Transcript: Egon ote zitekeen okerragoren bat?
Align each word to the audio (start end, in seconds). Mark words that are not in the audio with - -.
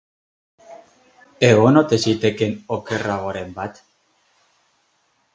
Egon 1.49 1.75
ote 1.81 1.99
zitekeen 2.05 2.55
okerragoren 2.77 3.53
bat? 3.59 3.77